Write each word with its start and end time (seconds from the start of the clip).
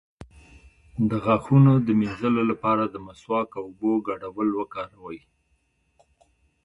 د 1.09 1.11
غاښونو 1.25 1.73
د 1.87 1.87
مینځلو 1.99 2.41
لپاره 2.51 2.83
د 2.87 2.95
مسواک 3.07 3.49
او 3.59 3.63
اوبو 3.69 3.91
ګډول 4.07 4.49
وکاروئ 4.59 5.19